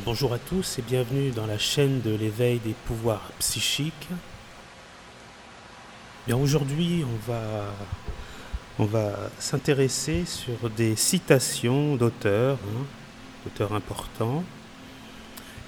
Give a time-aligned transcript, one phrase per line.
[0.00, 4.08] Bonjour à tous et bienvenue dans la chaîne de l'éveil des pouvoirs psychiques.
[6.26, 7.64] Bien aujourd'hui on va,
[8.78, 12.86] on va s'intéresser sur des citations d'auteurs, hein,
[13.44, 14.44] d'auteurs importants,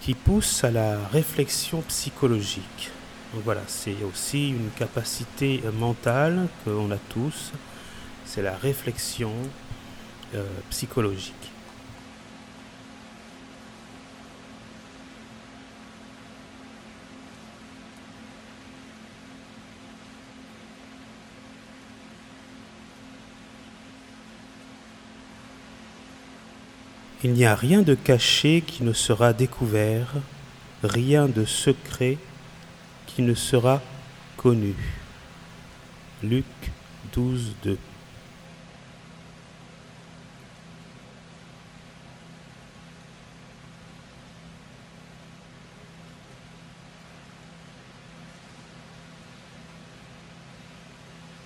[0.00, 2.90] qui poussent à la réflexion psychologique.
[3.34, 7.52] Donc voilà, c'est aussi une capacité mentale qu'on a tous,
[8.24, 9.32] c'est la réflexion
[10.34, 11.53] euh, psychologique.
[27.24, 30.12] Il n'y a rien de caché qui ne sera découvert,
[30.82, 32.18] rien de secret
[33.06, 33.80] qui ne sera
[34.36, 34.74] connu.
[36.22, 36.44] Luc
[37.14, 37.78] 12, 2.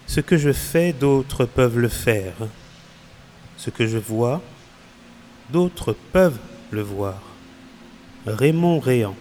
[0.09, 2.35] Ce que je fais, d'autres peuvent le faire.
[3.57, 4.43] Ce que je vois,
[5.51, 6.39] d'autres peuvent
[6.71, 7.23] le voir.
[8.27, 9.15] Raymond Réan.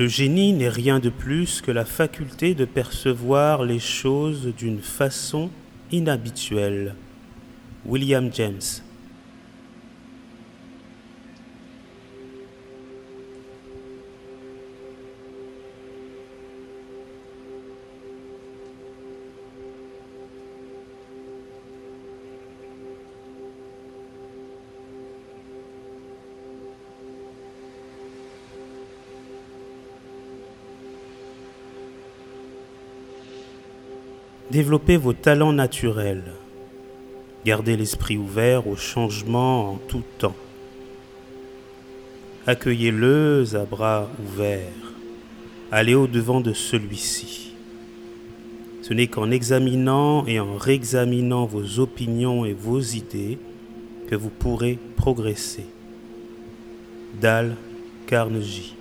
[0.00, 5.50] Le génie n'est rien de plus que la faculté de percevoir les choses d'une façon
[5.92, 6.94] inhabituelle.
[7.84, 8.62] William James.
[34.50, 36.32] Développez vos talents naturels.
[37.44, 40.34] Gardez l'esprit ouvert au changement en tout temps.
[42.48, 44.72] Accueillez-le à bras ouverts.
[45.70, 47.52] Allez au-devant de celui-ci.
[48.82, 53.38] Ce n'est qu'en examinant et en réexaminant vos opinions et vos idées
[54.08, 55.66] que vous pourrez progresser.
[57.20, 57.54] Dal
[58.08, 58.74] Carnegie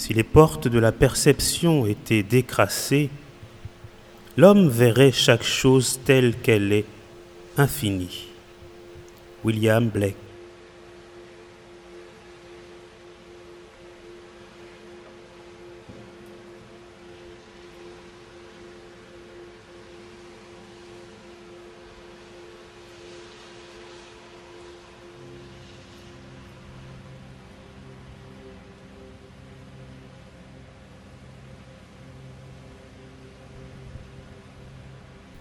[0.00, 3.10] Si les portes de la perception étaient décrassées,
[4.38, 6.86] l'homme verrait chaque chose telle qu'elle est,
[7.58, 8.28] infinie.
[9.44, 10.16] William Blake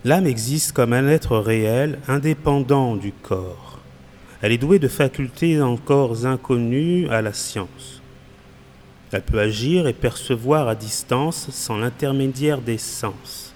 [0.09, 3.77] L'âme existe comme un être réel, indépendant du corps.
[4.41, 8.01] Elle est douée de facultés encore inconnues à la science.
[9.11, 13.53] Elle peut agir et percevoir à distance sans l'intermédiaire des sens.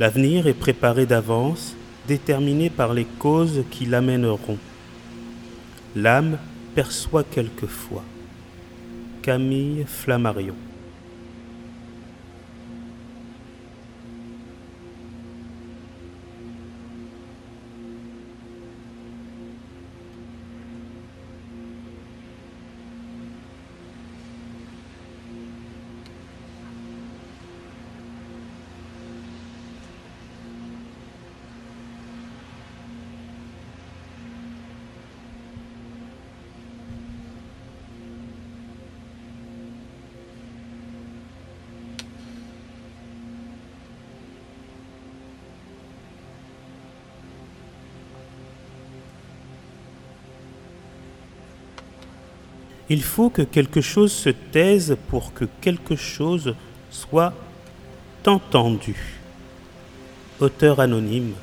[0.00, 1.76] L'avenir est préparé d'avance,
[2.08, 4.58] déterminé par les causes qui l'amèneront.
[5.94, 6.36] L'âme
[6.74, 8.02] perçoit quelquefois.
[9.22, 10.56] Camille Flammarion
[52.96, 56.54] Il faut que quelque chose se taise pour que quelque chose
[56.90, 57.34] soit
[58.24, 58.96] entendu.
[60.40, 61.34] auteur anonyme.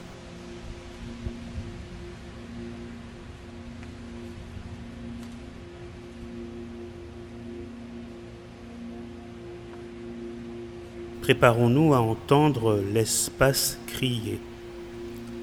[11.21, 14.39] Préparons-nous à entendre l'espace crier.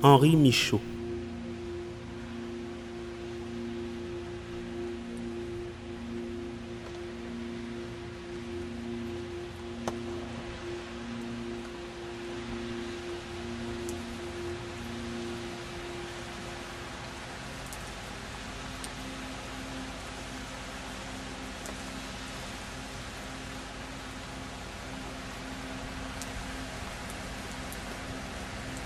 [0.02, 0.80] Henri Michaud.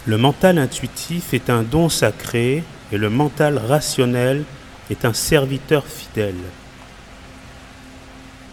[0.06, 2.62] Le mental intuitif est un don sacré
[2.92, 4.44] et le mental rationnel
[4.90, 6.34] est un serviteur fidèle.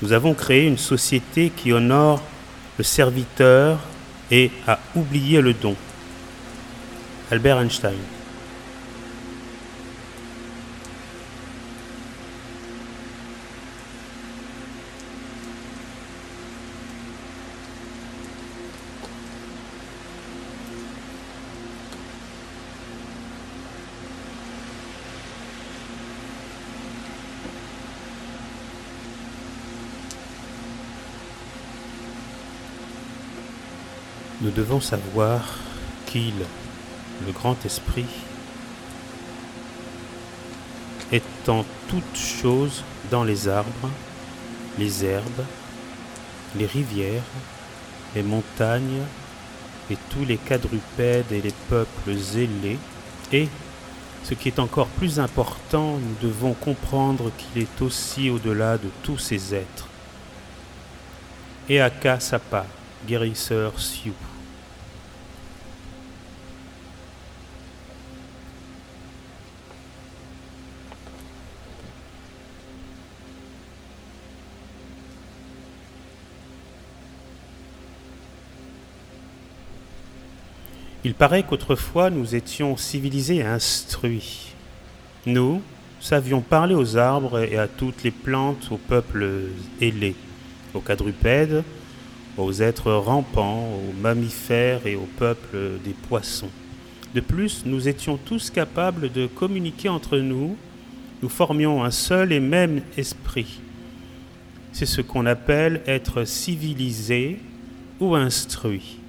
[0.02, 2.22] Nous avons créé une société qui honore
[2.78, 3.80] le serviteur
[4.32, 5.76] et a oublié le don.
[7.30, 8.21] Albert Einstein.
[34.52, 35.40] Nous devons savoir
[36.08, 36.34] qu'il,
[37.26, 38.06] le grand esprit,
[41.14, 43.90] est en toutes choses dans les arbres,
[44.78, 45.46] les herbes,
[46.58, 47.24] les rivières,
[48.14, 49.04] les montagnes
[49.90, 52.78] et tous les quadrupèdes et les peuples zélés.
[53.32, 53.48] Et,
[54.26, 59.18] ce qui est encore plus important, nous devons comprendre qu'il est aussi au-delà de tous
[59.18, 59.88] ces êtres.
[61.70, 62.66] Eaka Sapa,
[63.08, 64.31] guérisseur Sioux.
[81.04, 84.54] Il paraît qu'autrefois nous étions civilisés et instruits.
[85.26, 85.62] Nous
[86.00, 89.50] savions parler aux arbres et à toutes les plantes, aux peuples
[89.82, 90.16] ailés,
[90.76, 91.64] aux quadrupèdes,
[92.38, 96.50] aux êtres rampants, aux mammifères et aux peuples des poissons.
[97.16, 100.56] De plus, nous étions tous capables de communiquer entre nous,
[101.24, 103.60] nous formions un seul et même esprit.
[104.72, 107.40] C'est ce qu'on appelle être civilisé
[108.00, 109.01] ou instruit.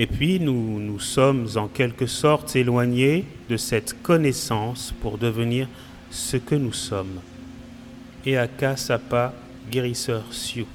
[0.00, 5.68] Et puis nous nous sommes en quelque sorte éloignés de cette connaissance pour devenir
[6.10, 7.20] ce que nous sommes.
[8.24, 9.34] Eaka Sapa,
[9.70, 10.66] guérisseur Sioux.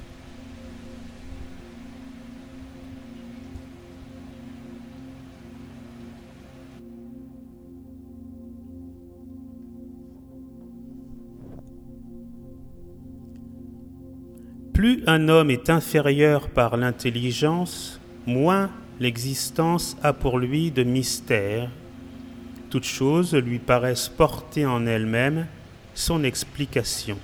[14.73, 21.69] Plus un homme est inférieur par l'intelligence, moins l'existence a pour lui de mystère.
[22.69, 25.47] Toutes choses lui paraissent porter en elles-mêmes
[25.93, 27.17] son explication.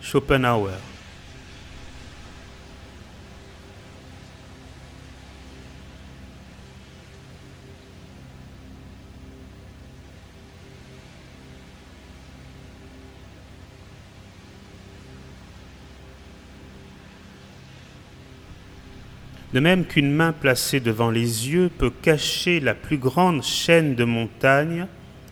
[0.00, 0.91] Schopenhauer.
[19.52, 24.04] De même qu'une main placée devant les yeux peut cacher la plus grande chaîne de
[24.04, 24.86] montagnes,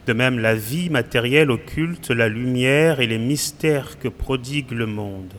[0.07, 5.33] de même la vie matérielle occulte la lumière et les mystères que prodigue le monde.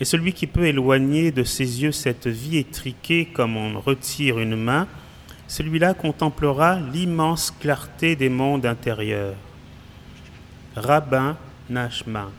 [0.00, 4.56] Et celui qui peut éloigner de ses yeux cette vie étriquée comme on retire une
[4.56, 4.88] main,
[5.46, 9.36] celui-là contemplera l'immense clarté des mondes intérieurs.
[10.74, 11.36] Rabbin
[11.70, 12.32] Nachman.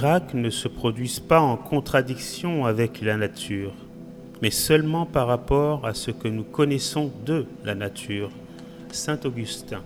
[0.00, 3.74] Miracles ne se produisent pas en contradiction avec la nature.
[4.40, 8.30] mais seulement par rapport à ce que nous connaissons de la nature.
[8.90, 9.82] Saint Augustin.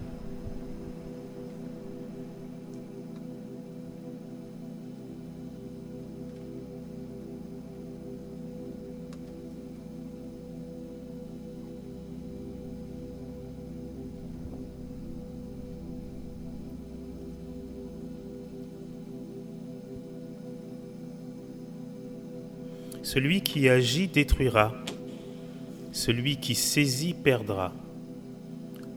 [23.14, 24.72] Celui qui agit détruira.
[25.92, 27.72] Celui qui saisit perdra.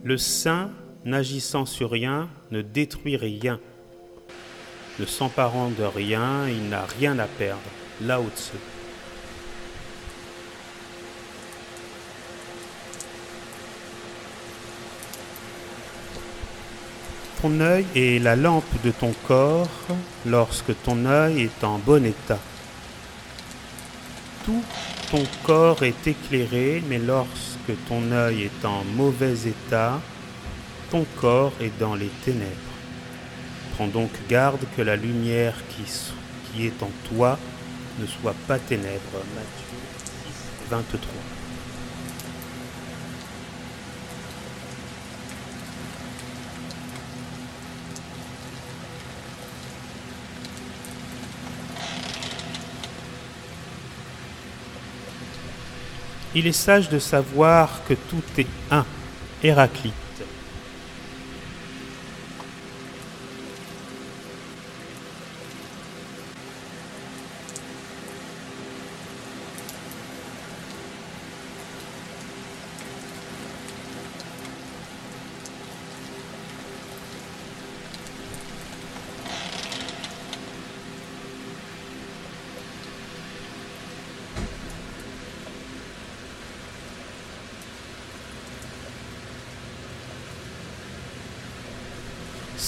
[0.04, 0.72] Le saint,
[1.06, 3.60] n'agissant sur rien, ne détruit rien.
[4.98, 7.62] Ne s'emparant de rien, il n'a rien à perdre.
[8.02, 8.58] Lao Tzu.
[17.44, 19.70] Ton œil est la lampe de ton corps
[20.26, 22.40] lorsque ton œil est en bon état
[24.48, 24.64] tout
[25.12, 30.02] ton corps est éclairé, mais lorsque ton œil est en mauvais état,
[30.90, 32.74] ton corps est dans les ténèbres.
[33.76, 37.38] Prends donc garde que la lumière qui, est en toi
[38.00, 39.24] ne soit pas ténèbres.
[39.36, 39.78] Matthieu
[40.70, 41.37] 23.
[56.40, 58.86] Il est sage de savoir que tout est un,
[59.42, 60.07] Héraclite.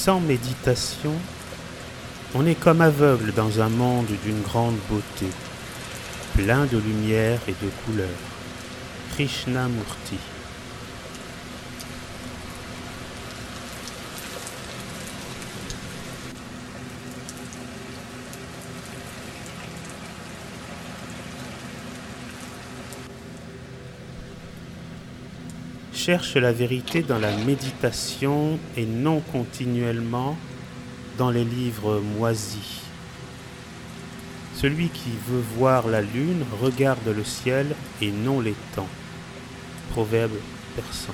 [0.03, 1.11] Sans méditation,
[2.33, 5.27] on est comme aveugle dans un monde d'une grande beauté,
[6.35, 8.07] plein de lumière et de couleurs.
[9.11, 10.38] Krishnamurti.
[26.09, 30.35] Cherche la vérité dans la méditation et non continuellement
[31.19, 32.81] dans les livres moisis.
[34.55, 38.87] Celui qui veut voir la lune regarde le ciel et non les temps.
[39.91, 40.31] Proverbe
[40.75, 41.13] persan.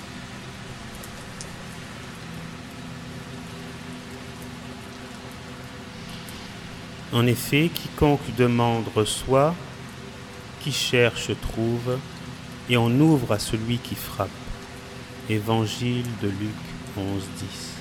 [7.11, 9.55] En effet, quiconque demande reçoit,
[10.61, 11.97] qui cherche trouve,
[12.69, 14.44] et on ouvre à celui qui frappe.
[15.29, 16.55] Évangile de Luc
[16.97, 17.74] 11, 10.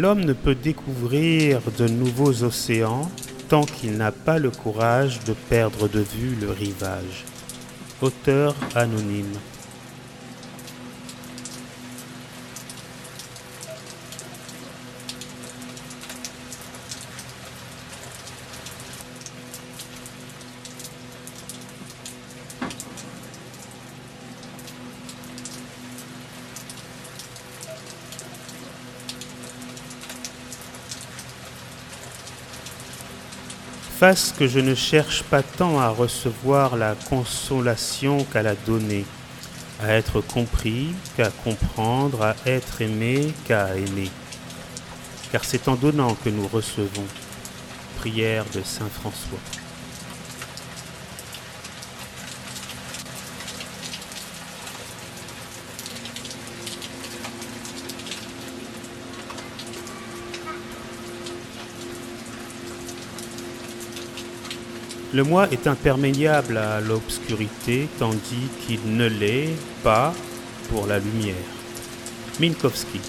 [0.00, 3.10] L'homme ne peut découvrir de nouveaux océans
[3.50, 7.26] tant qu'il n'a pas le courage de perdre de vue le rivage.
[8.00, 9.36] Auteur anonyme.
[34.00, 39.04] Fasse que je ne cherche pas tant à recevoir la consolation qu'à la donner,
[39.78, 44.10] à être compris qu'à comprendre, à être aimé qu'à aimer.
[45.30, 47.04] Car c'est en donnant que nous recevons.
[47.98, 49.59] Prière de Saint François.
[65.12, 70.14] Le moi est imperméable à l'obscurité tandis qu'il ne l'est pas
[70.68, 71.34] pour la lumière.
[72.38, 73.00] Minkowski.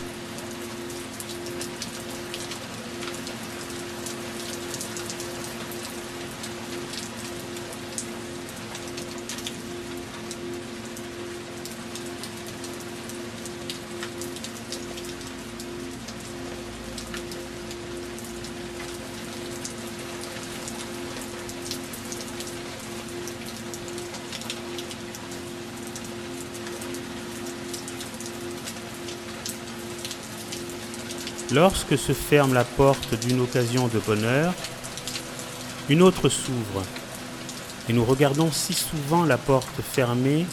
[31.54, 34.54] Lorsque se ferme la porte d'une occasion de bonheur,
[35.90, 36.84] une autre s'ouvre,
[37.90, 40.46] et nous regardons si souvent la porte fermée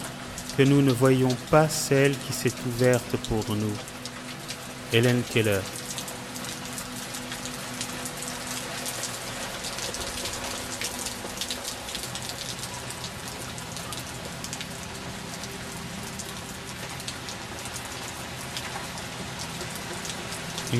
[0.57, 3.71] que nous ne voyons pas celle qui s'est ouverte pour nous.
[4.91, 5.61] Hélène Keller.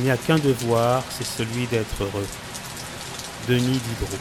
[0.09, 2.25] N'y a qu'un devoir, c'est celui d'être heureux.
[3.47, 4.17] Denis Diderot.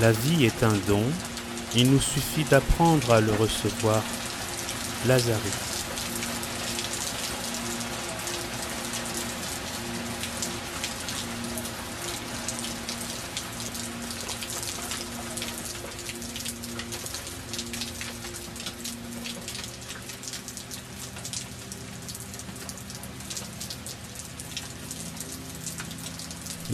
[0.00, 1.02] La vie est un don,
[1.74, 4.00] il nous suffit d'apprendre à le recevoir.
[5.06, 5.69] Lazarus.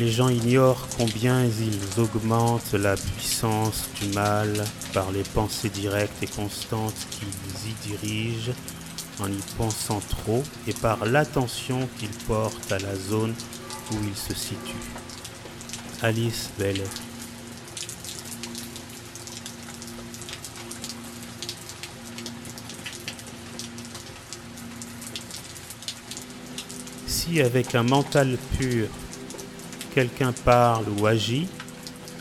[0.06, 4.52] Les gens ignorent combien ils augmentent la puissance du mal
[4.94, 8.52] par les pensées directes et constantes qu'ils y dirigent
[9.18, 13.34] en y pensant trop et par l'attention qu'ils portent à la zone
[13.90, 14.76] où ils se situent.
[16.02, 16.84] Alice Belle.
[27.08, 28.86] Si avec un mental pur
[29.96, 31.48] quelqu'un parle ou agit,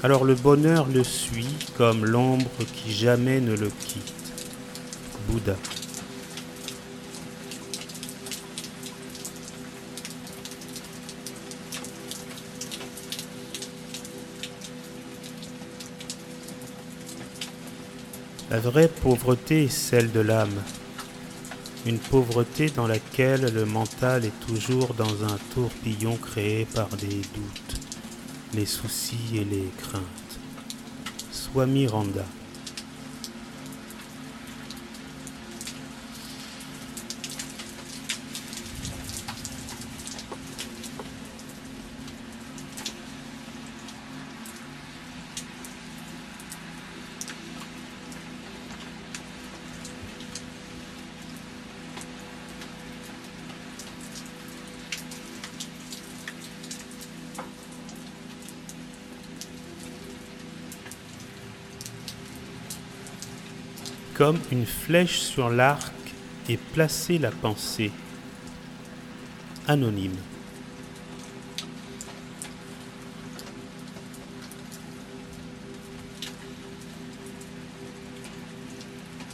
[0.01, 4.13] alors le bonheur le suit comme l'ombre qui jamais ne le quitte.
[5.27, 5.57] Bouddha.
[18.51, 20.63] La vraie pauvreté est celle de l'âme,
[21.85, 27.64] une pauvreté dans laquelle le mental est toujours dans un tourbillon créé par des doutes
[28.55, 30.03] les soucis et les craintes.
[31.31, 32.25] Soit Miranda.
[64.15, 65.93] Comme une flèche sur l'arc
[66.47, 67.91] et placer la pensée.
[69.67, 70.15] Anonyme.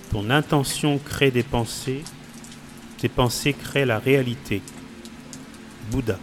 [0.10, 2.04] Ton intention crée des pensées,
[2.98, 4.62] tes pensées créent la réalité.
[5.90, 6.18] Bouddha.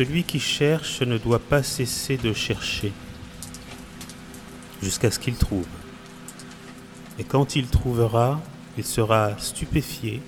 [0.00, 2.90] Celui qui cherche ne doit pas cesser de chercher
[4.82, 5.66] jusqu'à ce qu'il trouve.
[7.18, 8.40] Et quand il trouvera,
[8.78, 10.22] il sera stupéfié.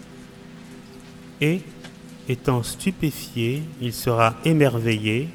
[1.41, 1.63] Et,
[2.29, 5.31] étant stupéfié, il sera émerveillé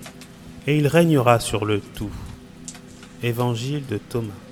[0.67, 2.13] et il régnera sur le tout.
[3.23, 4.46] Évangile de Thomas.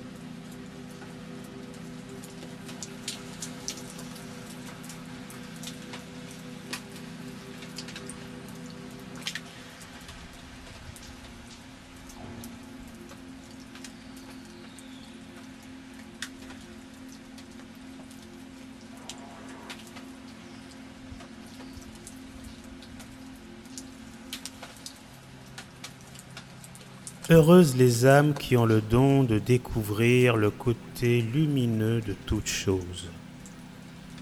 [27.28, 33.08] Heureuses les âmes qui ont le don de découvrir le côté lumineux de toute chose.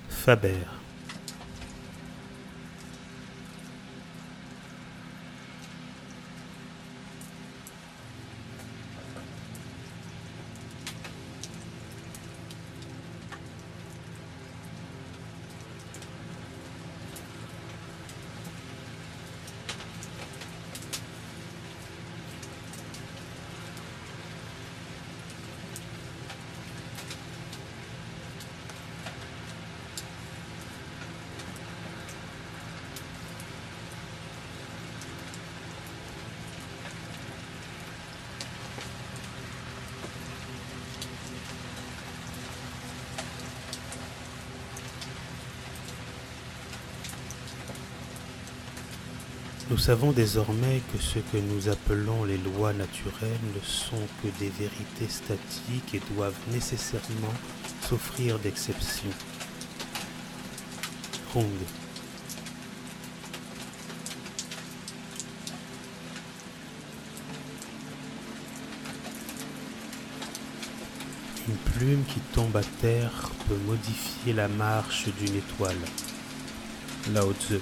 [0.09, 0.55] Faber.
[49.75, 54.49] Nous savons désormais que ce que nous appelons les lois naturelles ne sont que des
[54.51, 57.35] vérités statiques et doivent nécessairement
[57.83, 59.11] s'offrir d'exceptions.
[71.49, 75.75] Une plume qui tombe à terre peut modifier la marche d'une étoile.
[77.13, 77.59] Lao Tzu.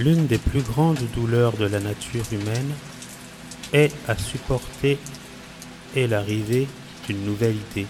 [0.00, 2.72] L'une des plus grandes douleurs de la nature humaine
[3.74, 4.96] est à supporter
[5.94, 6.66] est l'arrivée
[7.06, 7.86] d'une nouvelle idée.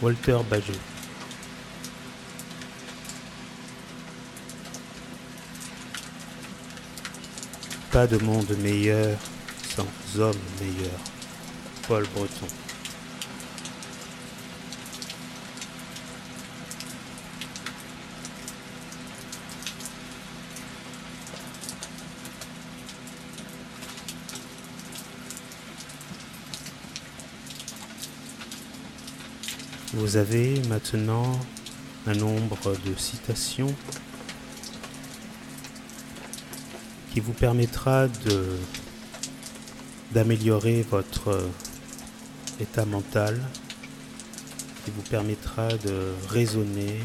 [0.00, 0.72] Walter Bajot.
[7.92, 9.18] Pas de monde meilleur
[9.76, 11.00] sans hommes meilleurs.
[11.86, 12.59] Paul Breton.
[30.10, 31.38] Vous avez maintenant
[32.08, 33.72] un nombre de citations
[37.12, 38.44] qui vous permettra de
[40.10, 41.48] d'améliorer votre
[42.58, 43.40] état mental,
[44.84, 46.98] qui vous permettra de raisonner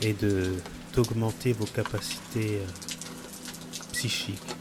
[0.00, 0.54] et de
[0.94, 2.66] d'augmenter vos capacités euh,
[3.92, 4.56] psychiques,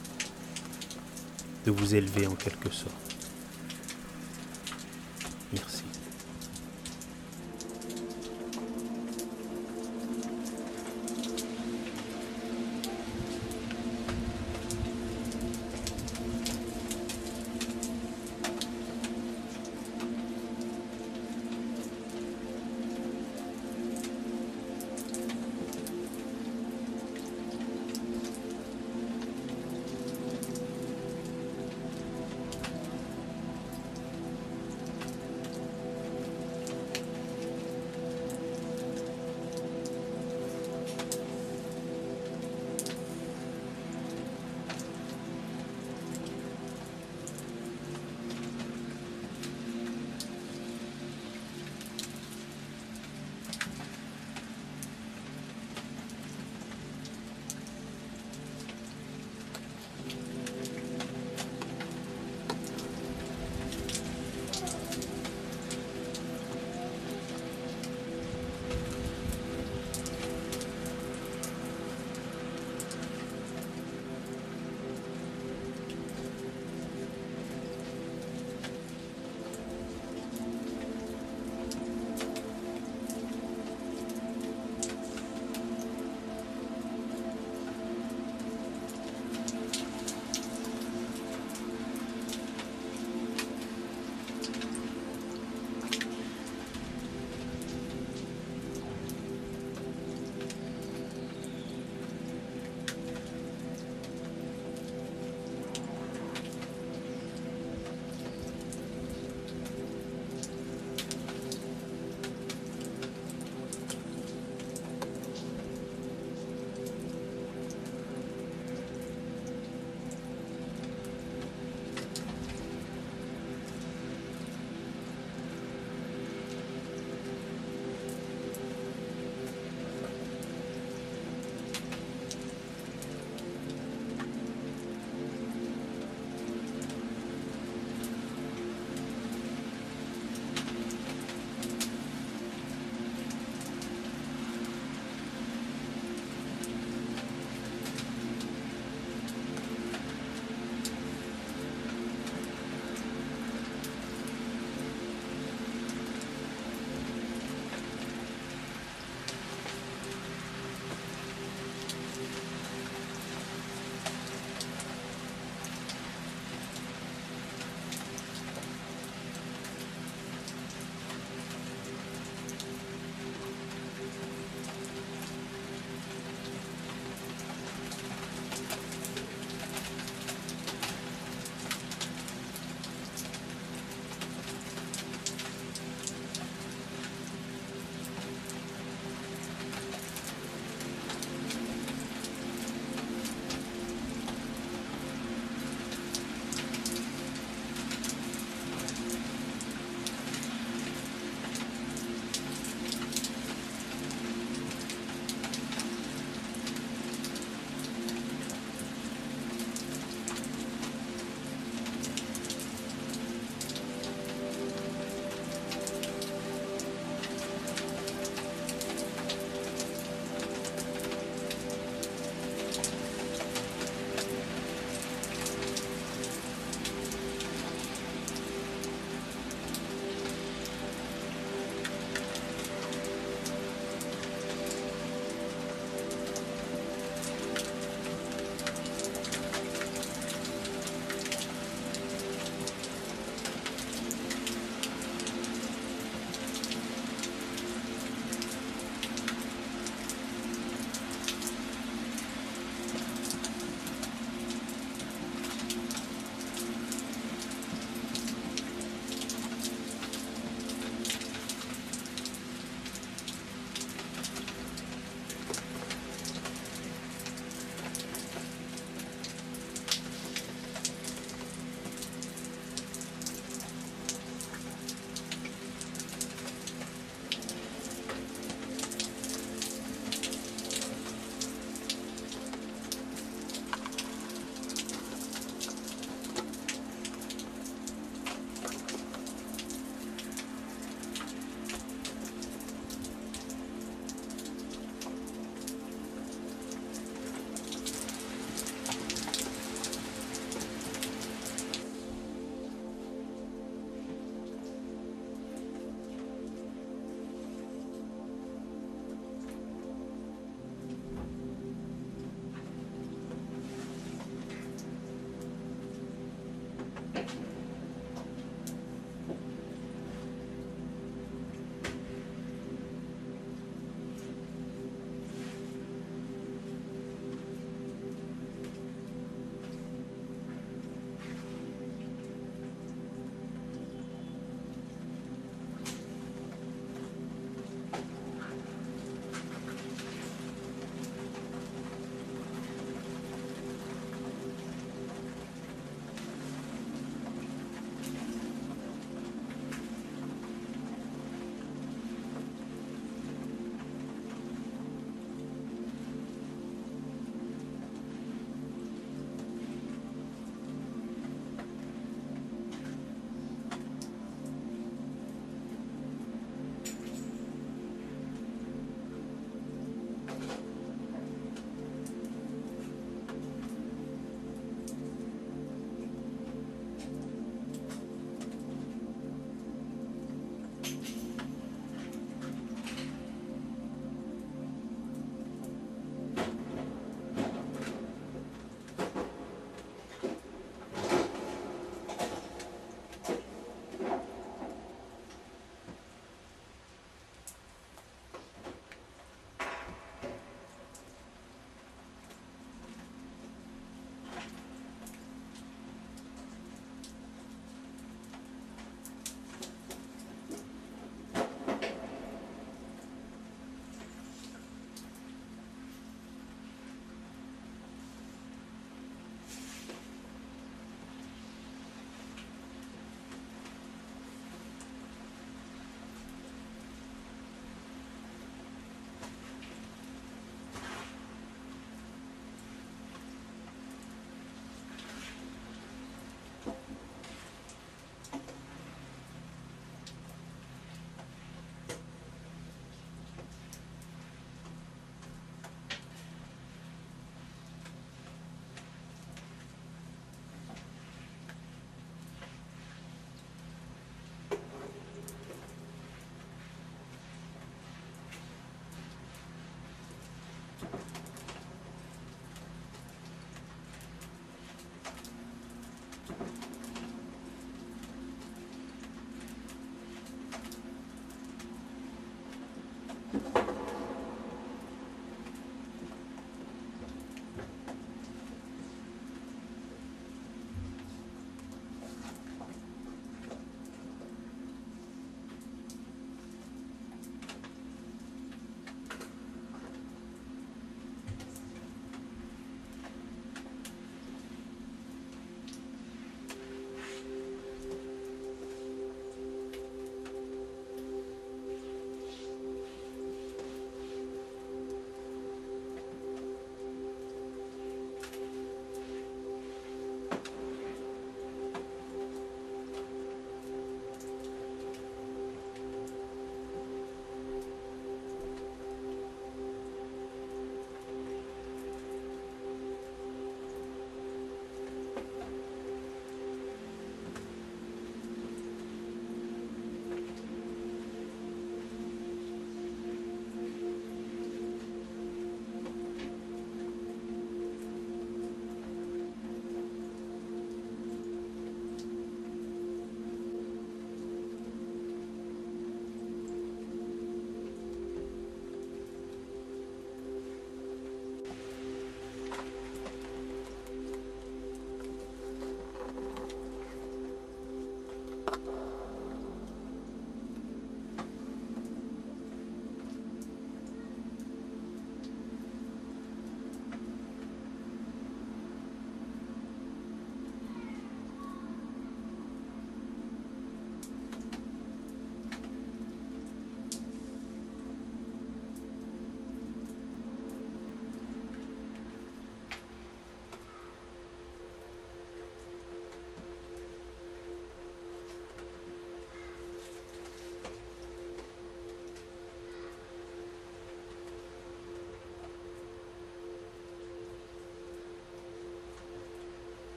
[1.66, 3.13] de vous élever en quelque sorte.